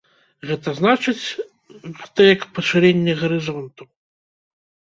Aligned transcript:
Гэта 0.51 0.69
значыць, 0.79 1.25
гэта 1.97 2.19
як 2.33 2.41
пашырэнне 2.57 3.13
гарызонтаў. 3.23 3.87